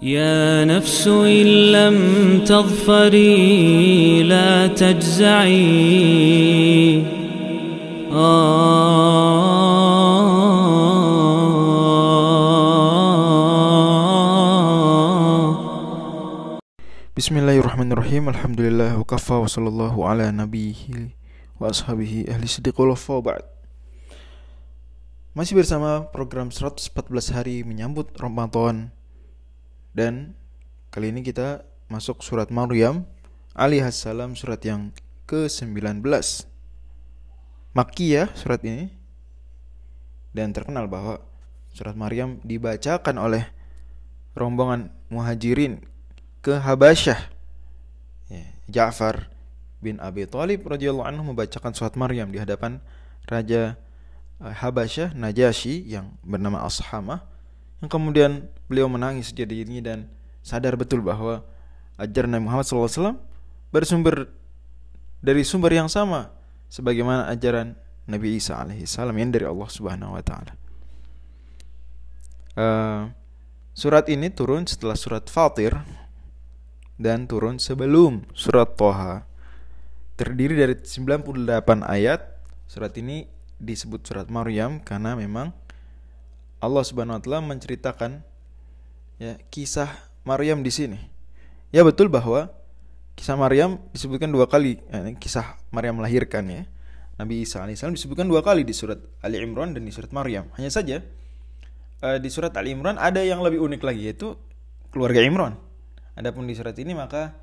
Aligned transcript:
يا 0.00 0.64
نفس 0.64 1.04
إن 1.08 1.46
لم 1.76 1.96
تظفري 2.48 4.22
لا 4.22 4.66
تجزعي. 4.72 5.60
آه. 8.12 8.40
بسم 17.16 17.36
الله 17.36 17.60
الرحمن 17.60 17.92
الرحيم. 17.92 18.28
الحمد 18.28 18.60
لله 18.60 18.98
وكفى 19.04 19.32
وصلى 19.32 19.68
الله 19.68 20.08
على 20.08 20.32
نبيه 20.32 21.12
وأصحابه 21.60 22.24
أهل 22.28 22.48
صدق 22.48 22.80
والوفاء 22.80 23.20
بعد 23.20 23.44
Masih 25.36 25.54
bersama 25.60 26.08
program 26.10 26.48
114 26.48 27.36
hari 27.36 27.62
menyambut 27.68 28.16
Ramadan. 28.16 28.96
Dan 29.90 30.38
kali 30.94 31.10
ini 31.10 31.26
kita 31.26 31.66
masuk 31.90 32.22
surat 32.22 32.48
Maryam 32.54 33.06
alaihassalam 33.58 34.38
surat 34.38 34.62
yang 34.62 34.94
ke-19 35.26 36.02
Makkiyah 37.70 38.34
surat 38.34 38.62
ini. 38.66 38.90
Dan 40.30 40.54
terkenal 40.54 40.86
bahwa 40.86 41.18
surat 41.74 41.94
Maryam 41.98 42.38
dibacakan 42.46 43.18
oleh 43.18 43.46
rombongan 44.34 44.94
muhajirin 45.10 45.82
ke 46.42 46.54
Habasyah. 46.54 47.18
Ya, 48.30 48.46
Ja'far 48.70 49.26
bin 49.82 49.98
Abi 49.98 50.26
Thalib 50.26 50.62
radhiyallahu 50.66 51.06
anhu 51.06 51.34
membacakan 51.34 51.74
surat 51.74 51.98
Maryam 51.98 52.30
di 52.30 52.38
hadapan 52.38 52.78
raja 53.26 53.74
eh, 54.38 54.54
Habasyah 54.54 55.18
Najasyi 55.18 55.90
yang 55.90 56.14
bernama 56.22 56.62
Ashamah 56.62 57.26
yang 57.80 57.88
kemudian 57.88 58.48
beliau 58.68 58.86
menangis 58.86 59.32
jadi 59.32 59.64
dirinya 59.64 59.92
dan 59.92 59.98
sadar 60.44 60.76
betul 60.76 61.00
bahwa 61.00 61.44
ajaran 61.96 62.36
Nabi 62.36 62.44
Muhammad 62.48 62.64
SAW 62.68 63.16
bersumber 63.72 64.28
dari 65.20 65.44
sumber 65.44 65.72
yang 65.72 65.88
sama 65.88 66.32
sebagaimana 66.68 67.28
ajaran 67.28 67.76
Nabi 68.08 68.40
Isa 68.40 68.56
alaihissalam 68.56 69.16
yang 69.16 69.30
dari 69.32 69.46
Allah 69.46 69.68
Subhanahu 69.68 70.16
wa 70.16 70.22
taala. 70.24 70.52
Eh, 72.58 73.02
surat 73.72 74.10
ini 74.10 74.28
turun 74.32 74.66
setelah 74.66 74.98
surat 74.98 75.28
Fatir 75.30 75.76
dan 77.00 77.24
turun 77.24 77.56
sebelum 77.56 78.26
surat 78.34 78.76
Toha. 78.76 79.24
Terdiri 80.20 80.52
dari 80.52 80.74
98 80.76 81.80
ayat. 81.86 82.20
Surat 82.68 82.92
ini 83.00 83.24
disebut 83.56 84.04
surat 84.04 84.28
Maryam 84.28 84.78
karena 84.84 85.16
memang 85.16 85.56
Allah 86.60 86.84
Subhanahu 86.84 87.16
wa 87.16 87.22
taala 87.24 87.40
menceritakan 87.40 88.20
ya 89.16 89.40
kisah 89.48 89.88
Maryam 90.28 90.60
di 90.60 90.68
sini. 90.68 91.00
Ya 91.72 91.80
betul 91.80 92.12
bahwa 92.12 92.52
kisah 93.16 93.36
Maryam 93.36 93.80
disebutkan 93.96 94.28
dua 94.28 94.44
kali. 94.44 94.80
Ya, 94.92 95.08
kisah 95.16 95.56
Maryam 95.72 95.96
melahirkan 96.00 96.44
ya. 96.52 96.62
Nabi 97.20 97.44
Isa 97.44 97.60
alaihissalam 97.60 97.96
disebutkan 97.96 98.28
dua 98.28 98.40
kali 98.40 98.64
di 98.64 98.72
surat 98.72 98.96
Ali 99.20 99.40
Imran 99.44 99.76
dan 99.76 99.84
di 99.84 99.92
surat 99.92 100.08
Maryam. 100.12 100.48
Hanya 100.56 100.72
saja 100.72 101.04
eh, 102.00 102.18
di 102.20 102.28
surat 102.32 102.52
Ali 102.56 102.72
Imran 102.72 102.96
ada 102.96 103.20
yang 103.20 103.44
lebih 103.44 103.60
unik 103.60 103.80
lagi 103.84 104.08
yaitu 104.08 104.36
keluarga 104.88 105.20
Imran. 105.20 105.56
Adapun 106.16 106.48
di 106.48 106.56
surat 106.56 106.76
ini 106.80 106.96
maka 106.96 107.36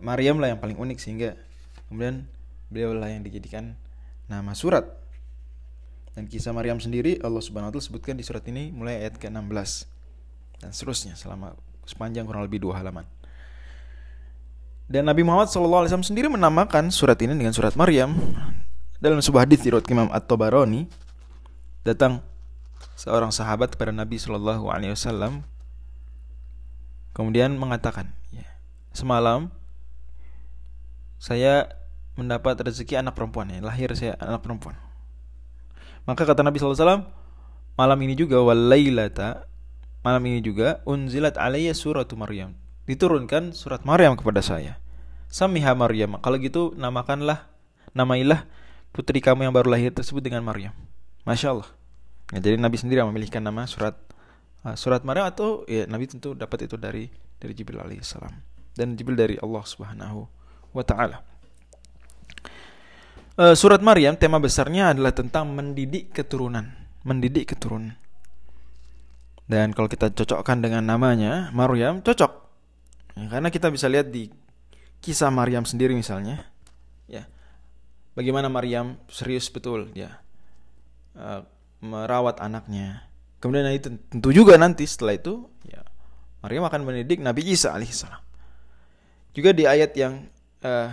Maryam 0.00 0.40
lah 0.40 0.52
yang 0.52 0.60
paling 0.60 0.76
unik 0.76 0.98
sehingga 1.00 1.36
kemudian 1.88 2.28
beliau 2.72 2.96
lah 2.96 3.08
yang 3.12 3.24
dijadikan 3.24 3.76
nama 4.28 4.52
surat. 4.56 4.84
Dan 6.20 6.28
kisah 6.28 6.52
Maryam 6.52 6.76
sendiri 6.76 7.16
Allah 7.24 7.40
Subhanahu 7.40 7.72
wa 7.72 7.80
taala 7.80 7.88
sebutkan 7.88 8.12
di 8.12 8.20
surat 8.20 8.44
ini 8.44 8.68
mulai 8.76 9.00
ayat 9.00 9.16
ke-16 9.16 9.88
dan 10.60 10.68
seterusnya 10.68 11.16
selama 11.16 11.56
sepanjang 11.88 12.28
kurang 12.28 12.44
lebih 12.44 12.60
dua 12.60 12.76
halaman. 12.76 13.08
Dan 14.84 15.08
Nabi 15.08 15.24
Muhammad 15.24 15.48
SAW 15.48 15.88
sendiri 16.04 16.28
menamakan 16.28 16.92
surat 16.92 17.16
ini 17.24 17.32
dengan 17.32 17.56
surat 17.56 17.72
Maryam. 17.72 18.20
Dalam 19.00 19.24
sebuah 19.24 19.48
hadis 19.48 19.64
diriwayat 19.64 19.88
Imam 19.88 20.12
At-Tabarani 20.12 20.92
datang 21.88 22.20
seorang 23.00 23.32
sahabat 23.32 23.72
kepada 23.72 23.88
Nabi 23.88 24.20
Shallallahu 24.20 24.68
Alaihi 24.68 24.92
Wasallam. 24.92 25.48
Kemudian 27.16 27.56
mengatakan 27.56 28.12
ya, 28.28 28.44
semalam 28.92 29.48
saya 31.16 31.80
mendapat 32.12 32.60
rezeki 32.60 33.00
anak 33.00 33.16
perempuan 33.16 33.48
ya 33.48 33.64
lahir 33.64 33.88
saya 33.96 34.20
anak 34.20 34.44
perempuan 34.44 34.76
maka 36.04 36.22
kata 36.24 36.40
Nabi 36.44 36.60
SAW 36.60 37.04
malam 37.74 37.98
ini 38.04 38.14
juga 38.16 38.40
walailata 38.40 39.48
malam 40.00 40.22
ini 40.28 40.40
juga 40.40 40.80
unzilat 40.88 41.36
alayya 41.36 41.76
suratu 41.76 42.16
Maryam. 42.16 42.56
Diturunkan 42.88 43.52
surat 43.54 43.84
Maryam 43.86 44.16
kepada 44.16 44.40
saya. 44.40 44.80
Samiha 45.30 45.76
Maryam. 45.78 46.18
Kalau 46.18 46.36
gitu 46.42 46.74
namakanlah 46.74 47.46
namailah 47.94 48.48
putri 48.90 49.22
kamu 49.22 49.46
yang 49.46 49.54
baru 49.54 49.70
lahir 49.70 49.94
tersebut 49.94 50.24
dengan 50.24 50.42
Maryam. 50.42 50.74
Masya 51.22 51.52
Allah 51.52 51.68
ya, 52.34 52.38
jadi 52.40 52.56
Nabi 52.58 52.76
sendiri 52.80 53.02
yang 53.02 53.10
memilihkan 53.12 53.42
nama 53.44 53.66
surat 53.68 53.94
uh, 54.64 54.74
surat 54.74 55.04
Maryam 55.04 55.28
atau 55.28 55.62
ya 55.68 55.84
Nabi 55.86 56.08
tentu 56.08 56.32
dapat 56.32 56.66
itu 56.66 56.80
dari 56.80 57.10
dari 57.36 57.52
Jibril 57.52 57.82
alaihissalam 57.82 58.32
dan 58.74 58.94
Jibril 58.96 59.18
dari 59.18 59.36
Allah 59.38 59.64
Subhanahu 59.66 60.26
wa 60.72 60.84
taala. 60.86 61.29
Uh, 63.40 63.56
surat 63.56 63.80
Maryam 63.80 64.20
tema 64.20 64.36
besarnya 64.36 64.92
adalah 64.92 65.16
tentang 65.16 65.48
mendidik 65.48 66.12
keturunan, 66.12 66.76
mendidik 67.08 67.56
keturunan. 67.56 67.96
Dan 69.48 69.72
kalau 69.72 69.88
kita 69.88 70.12
cocokkan 70.12 70.60
dengan 70.60 70.84
namanya 70.84 71.48
Maryam 71.56 72.04
cocok. 72.04 72.32
Ya, 73.16 73.32
karena 73.32 73.48
kita 73.48 73.72
bisa 73.72 73.88
lihat 73.88 74.12
di 74.12 74.28
kisah 75.00 75.32
Maryam 75.32 75.64
sendiri 75.64 75.96
misalnya, 75.96 76.44
ya. 77.08 77.24
Bagaimana 78.12 78.52
Maryam 78.52 79.00
serius 79.08 79.48
betul 79.48 79.88
ya 79.96 80.20
uh, 81.16 81.40
merawat 81.80 82.44
anaknya, 82.44 83.08
Kemudian 83.40 83.64
nanti 83.64 83.88
tentu 83.88 84.36
juga 84.36 84.60
nanti 84.60 84.84
setelah 84.84 85.16
itu 85.16 85.48
ya 85.64 85.80
Maryam 86.44 86.68
akan 86.68 86.84
mendidik 86.84 87.24
Nabi 87.24 87.48
Isa 87.48 87.72
alaihissalam. 87.72 88.20
Juga 89.32 89.56
di 89.56 89.64
ayat 89.64 89.96
yang 89.96 90.28
uh, 90.60 90.92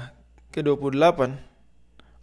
ke-28 0.55 1.35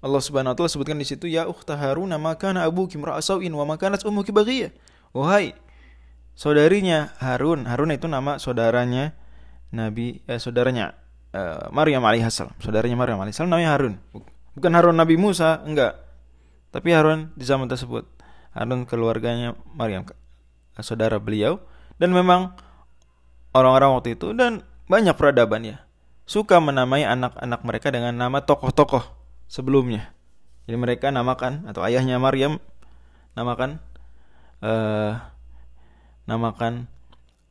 Allah 0.05 0.21
Subhanahu 0.21 0.53
wa 0.53 0.57
taala 0.61 0.69
sebutkan 0.69 1.01
di 1.01 1.09
situ 1.09 1.25
ya 1.25 1.49
ukhta 1.49 1.81
Harun 1.81 2.13
maka 2.21 2.53
kana 2.53 2.69
abuki 2.69 3.01
ra'asauin 3.01 3.49
wa 3.49 3.65
ma 3.65 3.81
kanat 3.81 4.05
ummuki 4.05 4.37
baghiyah. 4.37 4.69
Wahai 5.17 5.57
saudarinya 6.37 7.17
Harun, 7.25 7.65
Harun 7.65 7.89
itu 7.97 8.05
nama 8.05 8.37
saudaranya 8.37 9.17
Nabi 9.73 10.21
eh, 10.29 10.37
saudaranya 10.37 10.93
uh, 11.33 11.73
Maryam 11.73 12.05
alaihissalam. 12.05 12.53
Saudaranya 12.61 13.01
Maryam 13.01 13.17
alaihissalam 13.17 13.49
namanya 13.49 13.71
Harun. 13.81 13.95
Bukan 14.53 14.73
Harun 14.77 15.01
Nabi 15.01 15.17
Musa, 15.17 15.65
enggak. 15.65 15.97
Tapi 16.69 16.93
Harun 16.93 17.33
di 17.33 17.49
zaman 17.49 17.65
tersebut. 17.65 18.05
Harun 18.53 18.85
keluarganya 18.85 19.57
Maryam 19.73 20.05
saudara 20.85 21.17
beliau 21.17 21.65
dan 21.97 22.13
memang 22.13 22.53
orang-orang 23.55 23.97
waktu 23.97 24.19
itu 24.19 24.37
dan 24.37 24.67
banyak 24.91 25.15
peradaban 25.17 25.63
ya 25.65 25.77
suka 26.27 26.59
menamai 26.59 27.07
anak-anak 27.07 27.61
mereka 27.63 27.89
dengan 27.95 28.13
nama 28.13 28.43
tokoh-tokoh 28.43 29.24
sebelumnya 29.50 30.15
jadi 30.65 30.77
mereka 30.81 31.12
namakan 31.12 31.69
atau 31.69 31.84
ayahnya 31.84 32.16
Maryam 32.16 32.56
namakan 33.37 33.82
uh, 34.65 35.21
namakan 36.25 36.88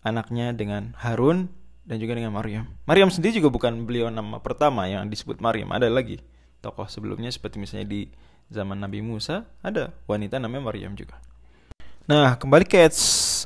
anaknya 0.01 0.51
dengan 0.51 0.97
Harun 0.97 1.47
dan 1.83 1.99
juga 1.99 2.15
dengan 2.15 2.31
Maryam. 2.31 2.67
Maryam 2.87 3.11
sendiri 3.11 3.43
juga 3.43 3.51
bukan 3.51 3.83
beliau 3.83 4.07
nama 4.07 4.39
pertama 4.39 4.87
yang 4.87 5.07
disebut 5.11 5.43
Maryam, 5.43 5.71
ada 5.75 5.91
lagi 5.91 6.19
tokoh 6.63 6.87
sebelumnya 6.87 7.27
seperti 7.27 7.59
misalnya 7.59 7.87
di 7.91 8.01
zaman 8.47 8.79
Nabi 8.79 9.03
Musa 9.03 9.43
ada 9.59 9.91
wanita 10.07 10.39
namanya 10.39 10.63
Maryam 10.71 10.95
juga. 10.95 11.19
Nah, 12.03 12.35
kembali 12.35 12.67
ke 12.67 12.83
ayat 12.83 12.95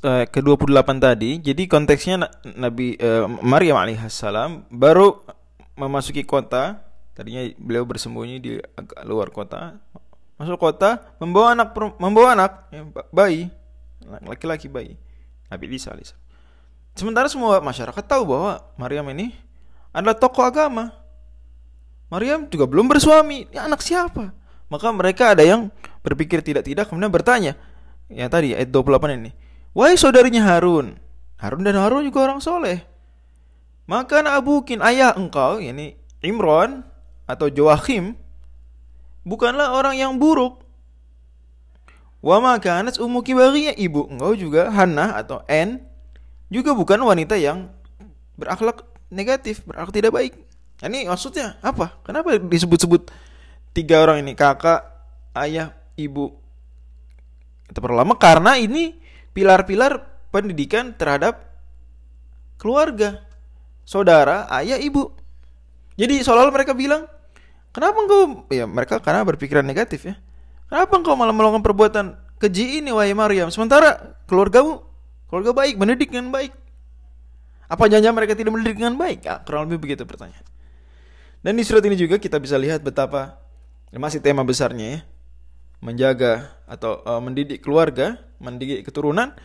uh, 0.01 0.25
ke-28 0.25 0.89
tadi. 0.97 1.37
Jadi 1.37 1.69
konteksnya 1.69 2.25
Nabi 2.57 2.97
uh, 2.97 3.29
Maryam 3.45 3.77
alaihissalam 3.77 4.69
baru 4.73 5.21
memasuki 5.77 6.25
kota. 6.25 6.87
Tadinya 7.17 7.41
beliau 7.57 7.81
bersembunyi 7.81 8.37
di 8.37 8.51
luar 9.01 9.33
kota. 9.33 9.81
Masuk 10.37 10.61
kota, 10.61 11.01
membawa 11.17 11.57
anak 11.57 11.73
membawa 11.97 12.37
anak 12.37 12.51
ya, 12.69 12.85
bayi, 13.09 13.49
laki-laki 14.05 14.69
bayi. 14.69 14.93
Nabi 15.49 15.65
Isa 15.73 15.89
alaihissalam. 15.97 16.21
Sementara 16.93 17.25
semua 17.25 17.57
masyarakat 17.57 18.05
tahu 18.05 18.37
bahwa 18.37 18.61
Maryam 18.77 19.09
ini 19.17 19.33
adalah 19.89 20.13
tokoh 20.13 20.45
agama. 20.45 20.93
Maryam 22.13 22.45
juga 22.53 22.69
belum 22.69 22.85
bersuami. 22.85 23.49
Ini 23.49 23.65
anak 23.65 23.81
siapa? 23.81 24.29
Maka 24.69 24.93
mereka 24.93 25.33
ada 25.33 25.41
yang 25.41 25.73
berpikir 26.05 26.45
tidak-tidak 26.45 26.85
kemudian 26.85 27.09
bertanya. 27.09 27.57
Ya 28.05 28.29
tadi 28.29 28.53
ayat 28.53 28.69
28 28.69 29.17
ini. 29.17 29.33
Wahai 29.73 29.97
saudarinya 29.97 30.45
Harun. 30.45 31.01
Harun 31.41 31.65
dan 31.65 31.81
Harun 31.81 32.05
juga 32.05 32.29
orang 32.29 32.45
soleh. 32.45 32.85
Maka 33.89 34.21
abukin 34.21 34.85
ayah 34.85 35.17
engkau, 35.17 35.57
ini 35.63 35.97
Imron 36.21 36.83
atau 37.27 37.51
Joachim, 37.51 38.15
bukanlah 39.27 39.75
orang 39.75 40.00
yang 40.00 40.15
buruk. 40.15 40.63
Wa 42.24 42.41
makanat 42.41 42.97
ummuki 42.97 43.38
baghiya 43.38 43.77
ibu 43.77 44.09
engkau 44.09 44.33
juga 44.33 44.74
Hannah 44.74 45.13
atau 45.21 45.45
N 45.45 45.85
juga 46.50 46.74
bukan 46.74 46.97
wanita 47.03 47.38
yang 47.38 47.69
berakhlak 48.39 48.81
negatif, 49.13 49.62
berakhlak 49.68 49.94
tidak 49.94 50.12
baik. 50.15 50.33
Ini 50.81 51.09
maksudnya 51.09 51.59
apa? 51.62 52.00
Kenapa 52.01 52.38
disebut-sebut 52.39 53.09
tiga 53.75 54.01
orang 54.01 54.25
ini 54.25 54.33
kakak, 54.33 54.85
ayah, 55.38 55.74
ibu? 56.00 56.33
Perlu 57.69 57.97
lama 57.97 58.15
karena 58.15 58.56
ini 58.57 58.97
pilar-pilar 59.35 60.01
pendidikan 60.33 60.94
terhadap 60.97 61.45
keluarga, 62.57 63.21
saudara, 63.85 64.50
ayah, 64.57 64.81
ibu. 64.81 65.13
Jadi 65.97 66.21
seolah-olah 66.21 66.53
mereka 66.53 66.77
bilang, 66.77 67.09
kenapa 67.75 67.97
engkau? 68.03 68.21
Ya 68.51 68.65
mereka 68.67 68.99
karena 68.99 69.23
berpikiran 69.23 69.63
negatif 69.63 70.07
ya. 70.07 70.15
Kenapa 70.67 70.93
engkau 70.99 71.15
malah 71.15 71.31
melakukan 71.31 71.63
perbuatan 71.63 72.05
keji 72.37 72.83
ini 72.83 72.91
wahai 72.91 73.15
Maryam? 73.15 73.47
Sementara 73.47 74.17
keluargamu 74.27 74.83
keluarga 75.27 75.51
baik, 75.55 75.75
mendidik 75.79 76.09
dengan 76.11 76.31
baik. 76.31 76.55
Apa 77.67 77.91
jangan 77.91 78.15
mereka 78.15 78.35
tidak 78.35 78.55
mendidik 78.55 78.79
dengan 78.79 78.95
baik? 78.95 79.27
Ya, 79.27 79.43
kurang 79.43 79.67
lebih 79.67 79.83
begitu 79.83 80.07
pertanyaan. 80.07 80.43
Dan 81.43 81.59
di 81.59 81.63
surat 81.67 81.83
ini 81.83 81.99
juga 81.99 82.15
kita 82.15 82.39
bisa 82.39 82.55
lihat 82.55 82.79
betapa 82.83 83.39
masih 83.91 84.23
tema 84.23 84.43
besarnya 84.43 84.87
ya, 84.87 84.99
menjaga 85.83 86.51
atau 86.67 87.03
uh, 87.03 87.19
mendidik 87.19 87.63
keluarga, 87.63 88.19
mendidik 88.39 88.87
keturunan. 88.87 89.35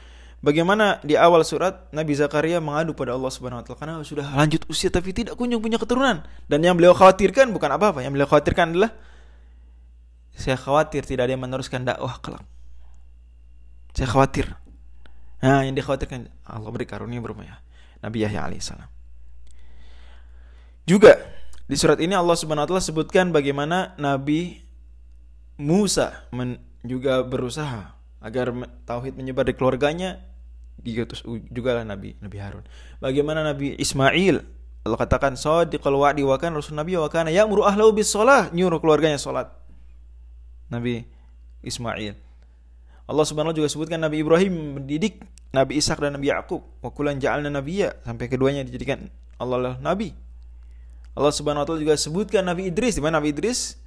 Bagaimana 0.42 0.98
di 1.06 1.14
awal 1.14 1.46
surat 1.46 1.86
Nabi 1.94 2.18
Zakaria 2.18 2.58
mengadu 2.58 2.98
pada 2.98 3.14
Allah 3.14 3.30
Subhanahu 3.30 3.62
wa 3.62 3.64
taala 3.64 3.78
karena 3.78 3.94
sudah 4.02 4.26
lanjut 4.26 4.66
usia 4.66 4.90
tapi 4.90 5.14
tidak 5.14 5.38
kunjung 5.38 5.62
punya 5.62 5.78
keturunan. 5.78 6.26
Dan 6.50 6.66
yang 6.66 6.74
beliau 6.74 6.98
khawatirkan 6.98 7.54
bukan 7.54 7.70
apa-apa, 7.70 8.02
yang 8.02 8.10
beliau 8.10 8.26
khawatirkan 8.26 8.74
adalah 8.74 8.90
saya 10.34 10.58
khawatir 10.58 11.06
tidak 11.06 11.30
ada 11.30 11.38
yang 11.38 11.46
meneruskan 11.46 11.86
dakwah 11.86 12.18
kelak. 12.18 12.42
Saya 13.94 14.10
khawatir. 14.10 14.50
Nah, 15.46 15.62
yang 15.62 15.78
dikhawatirkan 15.78 16.26
Allah 16.42 16.70
beri 16.74 16.90
karunia 16.90 17.22
berapa 17.22 17.46
ya? 17.46 17.62
Nabi 18.02 18.26
Yahya 18.26 18.42
alaihissalam. 18.42 18.90
Juga 20.90 21.22
di 21.70 21.78
surat 21.78 22.02
ini 22.02 22.18
Allah 22.18 22.34
Subhanahu 22.34 22.66
wa 22.66 22.68
taala 22.74 22.82
sebutkan 22.82 23.30
bagaimana 23.30 23.94
Nabi 23.94 24.58
Musa 25.54 26.26
juga 26.82 27.22
berusaha 27.22 27.94
agar 28.18 28.50
tauhid 28.82 29.14
menyebar 29.14 29.46
di 29.46 29.54
keluarganya 29.54 30.31
diutus 30.82 31.22
juga 31.50 31.78
lah 31.78 31.86
Nabi 31.86 32.18
Nabi 32.18 32.36
Harun. 32.42 32.66
Bagaimana 32.98 33.46
Nabi 33.46 33.78
Ismail 33.78 34.42
Allah 34.82 34.98
katakan 34.98 35.38
sadiqal 35.38 35.94
wa'di 35.94 36.26
wa 36.26 36.34
kana 36.42 36.58
rasul 36.58 36.74
nabi 36.74 36.98
wa 36.98 37.06
kana 37.06 37.30
ya'muru 37.30 37.62
ahlahu 37.62 37.94
bis 37.94 38.10
shalah 38.10 38.50
nyuruh 38.50 38.82
keluarganya 38.82 39.14
salat. 39.14 39.46
Nabi 40.66 41.06
Ismail. 41.62 42.18
Allah 43.06 43.24
Subhanahu 43.26 43.54
juga 43.54 43.70
sebutkan 43.70 44.02
Nabi 44.02 44.26
Ibrahim 44.26 44.82
mendidik 44.82 45.22
Nabi 45.54 45.78
Ishak 45.78 46.02
dan 46.02 46.18
Nabi 46.18 46.34
Yakub. 46.34 46.66
Wa 46.82 46.90
kulan 46.90 47.22
ja'alna 47.22 47.46
nabiyya 47.46 48.02
sampai 48.02 48.26
keduanya 48.26 48.66
dijadikan 48.66 49.06
Allah 49.38 49.78
nabi. 49.78 50.14
Allah 51.12 51.30
Subhanahu 51.30 51.62
wa 51.62 51.66
taala 51.68 51.82
juga 51.82 51.94
sebutkan 51.94 52.42
Nabi 52.42 52.72
Idris 52.72 52.98
di 52.98 53.02
mana 53.04 53.20
Nabi 53.20 53.30
Idris 53.36 53.78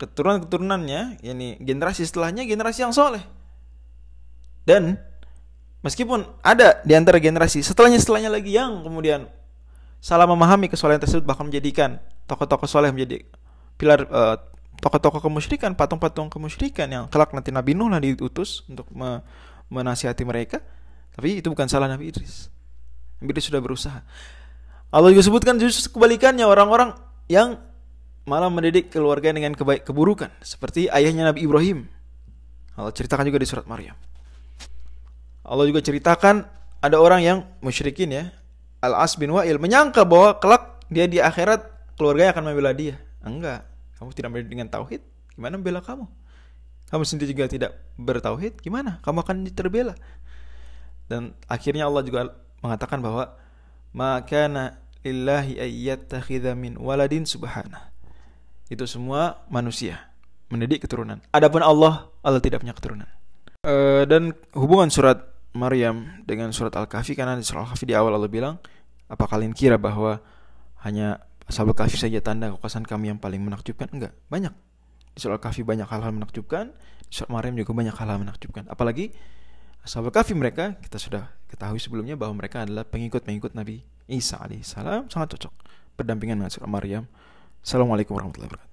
keturunan-keturunannya 0.00 1.20
yakni 1.20 1.60
generasi 1.60 2.02
setelahnya 2.08 2.48
generasi 2.48 2.82
yang 2.82 2.96
soleh. 2.96 3.22
Dan 4.64 4.98
meskipun 5.80 6.24
ada 6.44 6.80
di 6.84 6.92
antara 6.96 7.16
generasi 7.16 7.64
setelahnya 7.64 8.00
setelahnya 8.00 8.30
lagi 8.32 8.52
yang 8.56 8.84
kemudian 8.84 9.28
salah 10.00 10.24
memahami 10.24 10.68
kesolehan 10.72 11.00
tersebut 11.00 11.24
bahkan 11.28 11.44
menjadikan 11.48 12.00
tokoh-tokoh 12.24 12.68
soleh 12.68 12.88
menjadi 12.94 13.24
pilar 13.76 14.04
uh, 14.08 14.36
tokoh-tokoh 14.80 15.20
kemusyrikan, 15.20 15.76
patung-patung 15.76 16.32
kemusyrikan 16.32 16.88
yang 16.88 17.04
kelak 17.12 17.36
nanti 17.36 17.52
Nabi 17.52 17.76
Nuh 17.76 17.92
lah 17.92 18.00
diutus 18.00 18.64
untuk 18.66 18.88
me 18.90 19.20
menasihati 19.70 20.26
mereka. 20.26 20.58
Tapi 21.14 21.38
itu 21.38 21.46
bukan 21.52 21.70
salah 21.70 21.86
Nabi 21.86 22.10
Idris. 22.10 22.50
Nabi 23.22 23.30
Idris 23.30 23.46
sudah 23.46 23.62
berusaha. 23.62 24.02
Allah 24.90 25.14
juga 25.14 25.22
sebutkan 25.22 25.54
justru 25.62 25.94
kebalikannya 25.94 26.42
orang-orang 26.42 26.98
yang 27.30 27.62
malah 28.26 28.50
mendidik 28.50 28.90
keluarga 28.90 29.30
dengan 29.30 29.54
kebaik 29.54 29.86
keburukan 29.86 30.34
seperti 30.42 30.90
ayahnya 30.90 31.30
Nabi 31.30 31.46
Ibrahim. 31.46 31.86
Allah 32.74 32.90
ceritakan 32.90 33.30
juga 33.30 33.38
di 33.38 33.46
surat 33.46 33.68
Maryam. 33.70 33.94
Allah 35.50 35.66
juga 35.66 35.82
ceritakan 35.82 36.46
ada 36.78 36.96
orang 37.02 37.20
yang 37.26 37.38
musyrikin 37.58 38.14
ya, 38.14 38.30
Al-As 38.78 39.18
bin 39.18 39.34
Wa'il 39.34 39.58
menyangka 39.58 40.06
bahwa 40.06 40.38
kelak 40.38 40.78
dia 40.86 41.10
di 41.10 41.18
akhirat 41.18 41.66
keluarganya 41.98 42.38
akan 42.38 42.44
membela 42.46 42.70
dia. 42.70 43.02
Enggak, 43.20 43.66
kamu 43.98 44.10
tidak 44.14 44.30
dengan 44.46 44.70
tauhid, 44.70 45.02
gimana 45.34 45.58
membela 45.58 45.82
kamu? 45.82 46.06
Kamu 46.90 47.02
sendiri 47.02 47.34
juga 47.34 47.50
tidak 47.50 47.76
bertauhid, 47.98 48.62
gimana? 48.62 49.02
Kamu 49.02 49.26
akan 49.26 49.50
terbela. 49.50 49.98
Dan 51.10 51.34
akhirnya 51.50 51.90
Allah 51.90 52.02
juga 52.06 52.30
mengatakan 52.62 53.02
bahwa 53.02 53.34
maka 53.90 54.46
lillahi 55.02 55.58
ayyattakhidha 55.58 56.54
min 56.54 56.78
waladin 56.78 57.26
subhana. 57.26 57.90
Itu 58.70 58.86
semua 58.86 59.42
manusia 59.50 60.10
mendidik 60.50 60.86
keturunan. 60.86 61.22
Adapun 61.30 61.62
Allah, 61.62 62.10
Allah 62.22 62.42
tidak 62.42 62.62
punya 62.62 62.74
keturunan. 62.74 63.06
Uh, 63.62 64.08
dan 64.08 64.34
hubungan 64.56 64.90
surat 64.90 65.29
Maryam 65.52 66.24
dengan 66.24 66.54
surat 66.54 66.74
Al-Kahfi 66.74 67.18
karena 67.18 67.34
di 67.34 67.42
surat 67.42 67.66
Al-Kahfi 67.66 67.86
di 67.88 67.94
awal 67.96 68.14
Allah 68.14 68.30
bilang, 68.30 68.62
apa 69.10 69.26
kalian 69.26 69.50
kira 69.54 69.76
bahwa 69.76 70.22
hanya 70.86 71.22
Ashabul 71.50 71.74
Kahfi 71.74 71.98
saja 71.98 72.22
tanda 72.22 72.54
kekuasaan 72.54 72.86
kami 72.86 73.10
yang 73.10 73.18
paling 73.18 73.42
menakjubkan? 73.42 73.90
Enggak, 73.90 74.14
banyak. 74.30 74.54
Di 75.14 75.18
surat 75.18 75.42
Al-Kahfi 75.42 75.66
banyak 75.66 75.90
hal-hal 75.90 76.14
menakjubkan, 76.14 76.70
di 77.10 77.12
surat 77.14 77.30
Maryam 77.34 77.58
juga 77.58 77.74
banyak 77.74 77.94
hal-hal 77.98 78.18
menakjubkan. 78.22 78.70
Apalagi 78.70 79.10
Ashabul 79.80 80.12
Kahfi 80.12 80.36
mereka 80.36 80.76
kita 80.76 81.00
sudah 81.00 81.32
ketahui 81.48 81.80
sebelumnya 81.80 82.12
bahwa 82.12 82.36
mereka 82.36 82.68
adalah 82.68 82.84
pengikut-pengikut 82.84 83.56
Nabi 83.56 83.80
Isa 84.12 84.36
alaihissalam 84.36 85.08
sangat 85.08 85.36
cocok 85.36 85.52
berdampingan 85.96 86.36
dengan 86.36 86.52
surah 86.52 86.68
Maryam. 86.68 87.08
Assalamualaikum 87.64 88.12
warahmatullahi 88.12 88.52
wabarakatuh. 88.52 88.69